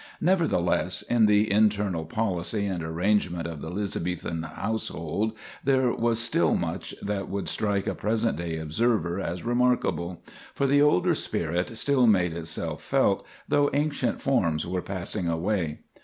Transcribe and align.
Nevertheless, 0.19 1.03
in 1.03 1.27
the 1.27 1.51
internal 1.51 2.05
policy 2.05 2.65
and 2.65 2.83
arrangement 2.83 3.45
of 3.45 3.61
the 3.61 3.67
Elizabethan 3.69 4.41
household 4.41 5.33
there 5.63 5.93
was 5.93 6.17
still 6.17 6.55
much 6.55 6.95
that 7.03 7.29
would 7.29 7.47
strike 7.47 7.85
a 7.85 7.93
present 7.93 8.39
day 8.39 8.57
observer 8.57 9.19
as 9.19 9.43
remarkable—for 9.45 10.65
the 10.65 10.81
older 10.81 11.13
spirit 11.13 11.77
still 11.77 12.07
made 12.07 12.33
itself 12.33 12.81
felt, 12.81 13.23
though 13.47 13.69
ancient 13.75 14.19
forms 14.19 14.65
were 14.65 14.81
passing 14.81 15.27
away. 15.27 15.81